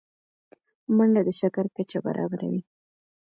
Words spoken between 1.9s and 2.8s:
برابروي